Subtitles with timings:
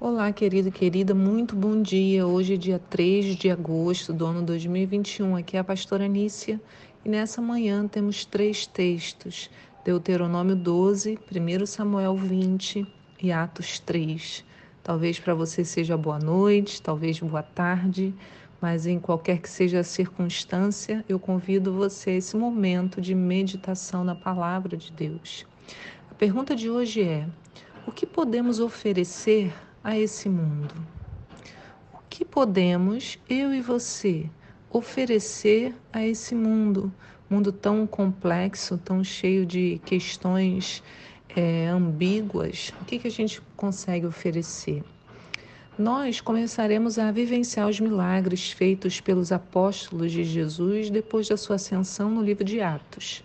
[0.00, 2.24] Olá, querido e querida, muito bom dia.
[2.24, 5.34] Hoje é dia 3 de agosto do ano 2021.
[5.34, 6.60] Aqui é a pastora Anícia
[7.04, 9.50] e nessa manhã temos três textos:
[9.84, 12.86] Deuteronômio 12, 1 Samuel 20
[13.20, 14.44] e Atos 3.
[14.84, 18.14] Talvez para você seja boa noite, talvez boa tarde,
[18.60, 24.04] mas em qualquer que seja a circunstância, eu convido você a esse momento de meditação
[24.04, 25.44] na palavra de Deus.
[26.08, 27.26] A pergunta de hoje é:
[27.84, 29.52] o que podemos oferecer
[29.88, 30.74] a esse mundo?
[31.94, 34.28] O que podemos, eu e você,
[34.70, 36.92] oferecer a esse mundo?
[37.30, 40.82] Mundo tão complexo, tão cheio de questões
[41.34, 42.74] é, ambíguas.
[42.82, 44.84] O que, que a gente consegue oferecer?
[45.78, 52.10] Nós começaremos a vivenciar os milagres feitos pelos apóstolos de Jesus depois da sua ascensão
[52.10, 53.24] no livro de Atos.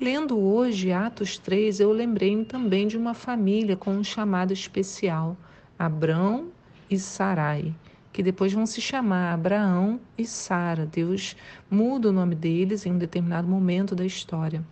[0.00, 5.36] Lendo hoje Atos 3, eu lembrei também de uma família com um chamado especial,
[5.84, 6.52] Abrão
[6.88, 7.74] e Sarai,
[8.12, 10.86] que depois vão se chamar Abraão e Sara.
[10.86, 11.36] Deus
[11.68, 14.64] muda o nome deles em um determinado momento da história.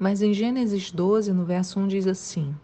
[0.00, 2.56] Mas em Gênesis 12, no verso 1, diz assim: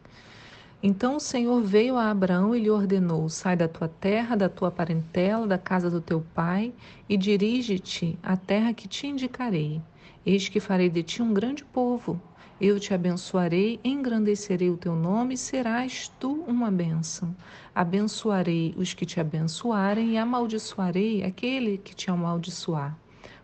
[0.83, 4.71] Então o Senhor veio a Abraão e lhe ordenou: Sai da tua terra, da tua
[4.71, 6.73] parentela, da casa do teu pai,
[7.07, 9.83] e dirige-te à terra que te indicarei.
[10.25, 12.19] Eis que farei de ti um grande povo.
[12.61, 17.35] Eu te abençoarei, engrandecerei o teu nome, serás tu uma bênção.
[17.75, 22.97] Abençoarei os que te abençoarem e amaldiçoarei aquele que te amaldiçoar.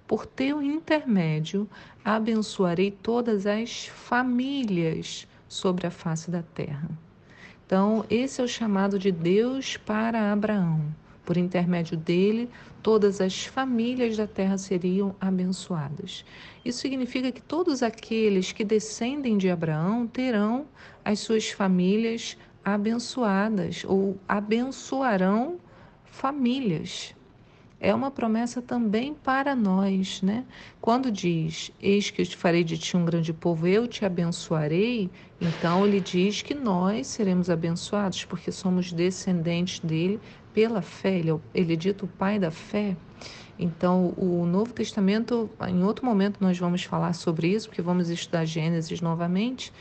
[0.07, 1.69] Por teu intermédio,
[2.05, 6.89] abençoarei todas as famílias sobre a face da terra.
[7.67, 10.85] Então, esse é o chamado de Deus para Abraão.
[11.31, 12.51] Por intermédio dele,
[12.83, 16.25] todas as famílias da terra seriam abençoadas.
[16.65, 20.67] Isso significa que todos aqueles que descendem de Abraão terão
[21.05, 25.61] as suas famílias abençoadas ou abençoarão
[26.05, 27.15] famílias.
[27.81, 30.45] É uma promessa também para nós, né?
[30.83, 35.09] Quando diz: Eis que eu te farei de ti um grande povo, eu te abençoarei,
[35.41, 40.21] então ele diz que nós seremos abençoados, porque somos descendentes dele
[40.53, 42.95] pela fé, ele é, ele é dito o pai da fé.
[43.59, 48.45] Então, o Novo Testamento, em outro momento nós vamos falar sobre isso, porque vamos estudar
[48.45, 49.73] Gênesis novamente,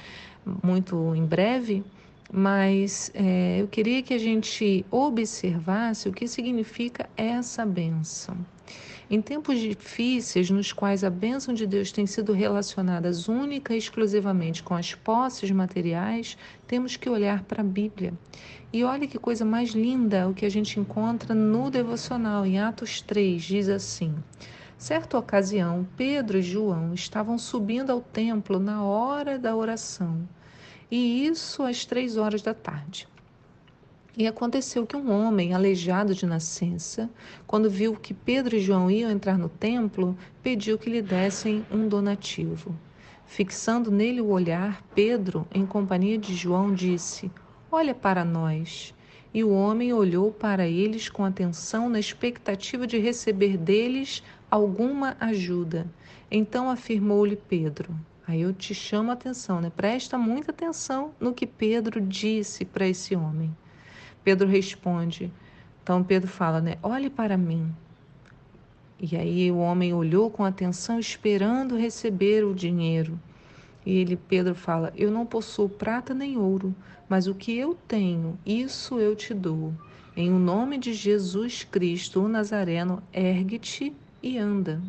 [0.64, 1.84] muito em breve,
[2.32, 8.38] mas é, eu queria que a gente observasse o que significa essa bênção.
[9.12, 14.62] Em tempos difíceis, nos quais a bênção de Deus tem sido relacionada única e exclusivamente
[14.62, 16.38] com as posses materiais,
[16.68, 18.14] temos que olhar para a Bíblia.
[18.72, 23.02] E olha que coisa mais linda o que a gente encontra no devocional, em Atos
[23.02, 24.14] 3, diz assim.
[24.78, 30.22] Certa ocasião, Pedro e João estavam subindo ao templo na hora da oração,
[30.92, 33.08] e isso às três horas da tarde.
[34.18, 37.10] E aconteceu que um homem, aleijado de nascença,
[37.48, 41.88] quando viu que Pedro e João iam entrar no templo, pediu que lhe dessem um
[41.88, 42.76] donativo.
[43.26, 47.32] Fixando nele o olhar, Pedro, em companhia de João, disse:
[47.72, 48.94] Olha para nós.
[49.32, 55.86] E o homem olhou para eles com atenção, na expectativa de receber deles alguma ajuda.
[56.32, 57.96] Então afirmou-lhe Pedro:
[58.30, 59.72] Aí eu te chamo a atenção, né?
[59.76, 63.52] Presta muita atenção no que Pedro disse para esse homem.
[64.24, 65.34] Pedro responde.
[65.82, 66.76] Então Pedro fala, né?
[66.84, 67.74] Olhe para mim.
[69.00, 73.20] E aí o homem olhou com atenção, esperando receber o dinheiro.
[73.84, 76.76] E ele, Pedro, fala: Eu não possuo prata nem ouro,
[77.10, 79.74] mas o que eu tenho, isso eu te dou.
[80.16, 83.92] Em o nome de Jesus Cristo, o Nazareno, ergue-te
[84.22, 84.80] e anda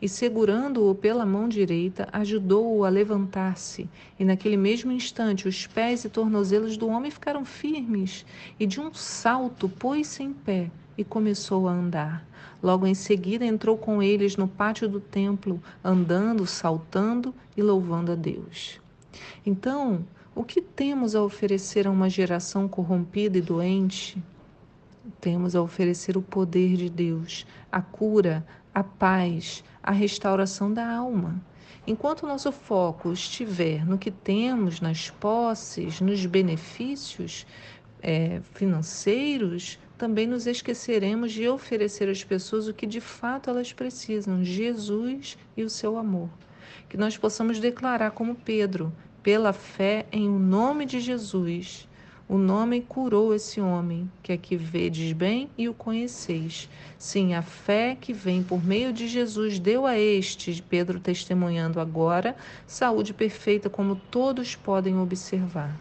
[0.00, 3.88] e, segurando-o pela mão direita, ajudou-o a levantar-se.
[4.18, 8.24] E naquele mesmo instante, os pés e tornozelos do homem ficaram firmes,
[8.58, 12.26] e de um salto pôs-se em pé e começou a andar.
[12.62, 18.14] Logo em seguida, entrou com eles no pátio do templo, andando, saltando e louvando a
[18.14, 18.78] Deus.
[19.44, 24.22] Então, o que temos a oferecer a uma geração corrompida e doente?
[25.20, 31.40] Temos a oferecer o poder de Deus, a cura, a paz, a restauração da alma.
[31.86, 37.46] Enquanto o nosso foco estiver no que temos, nas posses, nos benefícios
[38.02, 44.44] é, financeiros, também nos esqueceremos de oferecer às pessoas o que de fato elas precisam:
[44.44, 46.30] Jesus e o seu amor.
[46.88, 48.92] Que nós possamos declarar, como Pedro,
[49.22, 51.88] pela fé em o nome de Jesus,
[52.30, 56.68] o nome curou esse homem, que aqui vedes bem e o conheceis.
[56.96, 62.36] Sim, a fé que vem por meio de Jesus deu a este, Pedro testemunhando agora,
[62.68, 65.76] saúde perfeita, como todos podem observar.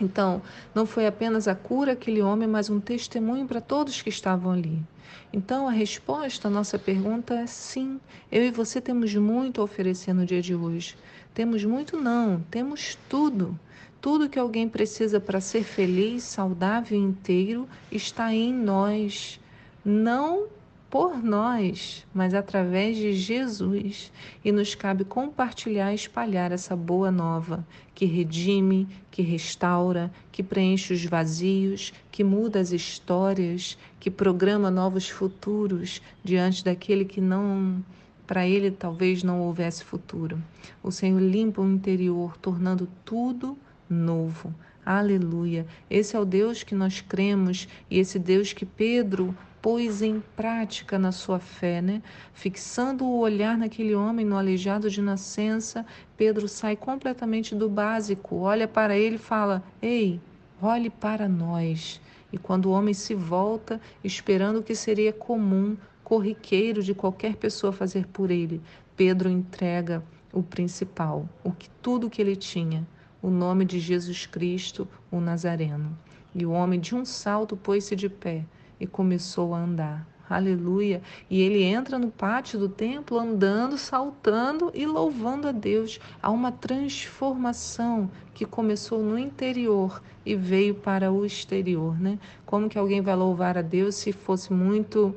[0.00, 0.40] Então,
[0.74, 4.82] não foi apenas a cura aquele homem, mas um testemunho para todos que estavam ali.
[5.30, 8.00] Então, a resposta à nossa pergunta é sim.
[8.32, 10.96] Eu e você temos muito a oferecer no dia de hoje.
[11.34, 13.58] Temos muito, não, temos tudo.
[14.06, 19.40] Tudo que alguém precisa para ser feliz, saudável e inteiro está em nós.
[19.84, 20.46] Não
[20.88, 24.12] por nós, mas através de Jesus.
[24.44, 27.66] E nos cabe compartilhar e espalhar essa boa nova
[27.96, 35.08] que redime, que restaura, que preenche os vazios, que muda as histórias, que programa novos
[35.08, 37.84] futuros diante daquele que não
[38.24, 40.40] para ele talvez não houvesse futuro.
[40.80, 44.54] O Senhor limpa o interior, tornando tudo novo.
[44.84, 45.66] Aleluia.
[45.90, 50.96] Esse é o Deus que nós cremos e esse Deus que Pedro pôs em prática
[50.96, 52.00] na sua fé, né?
[52.32, 55.84] Fixando o olhar naquele homem no aleijado de nascença,
[56.16, 60.20] Pedro sai completamente do básico, olha para ele e fala: Ei,
[60.62, 62.00] olhe para nós.
[62.32, 67.72] E quando o homem se volta, esperando o que seria comum, corriqueiro de qualquer pessoa
[67.72, 68.60] fazer por ele,
[68.96, 70.00] Pedro entrega
[70.32, 72.86] o principal, o que tudo que ele tinha,
[73.26, 75.98] o nome de Jesus Cristo, o Nazareno.
[76.32, 78.44] E o homem de um salto pôs-se de pé
[78.78, 80.06] e começou a andar.
[80.30, 81.02] Aleluia!
[81.28, 85.98] E ele entra no pátio do templo andando, saltando e louvando a Deus.
[86.22, 92.20] Há uma transformação que começou no interior e veio para o exterior, né?
[92.44, 95.16] Como que alguém vai louvar a Deus se fosse muito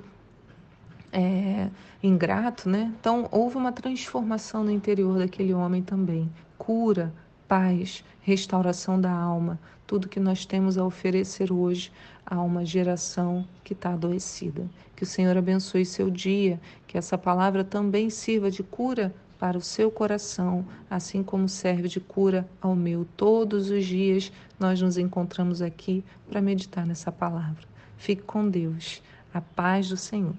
[1.14, 1.70] é,
[2.02, 2.92] ingrato, né?
[3.00, 6.28] Então houve uma transformação no interior daquele homem também.
[6.58, 7.14] Cura,
[7.50, 11.92] paz, restauração da alma, tudo que nós temos a oferecer hoje
[12.24, 14.70] a uma geração que está adoecida.
[14.96, 19.62] Que o Senhor abençoe seu dia, que essa palavra também sirva de cura para o
[19.62, 23.08] seu coração, assim como serve de cura ao meu.
[23.18, 27.68] Todos os dias nós nos encontramos aqui para meditar nessa palavra.
[27.98, 29.02] Fique com Deus.
[29.34, 30.36] A paz do Senhor.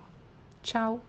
[0.62, 1.00] Tchau.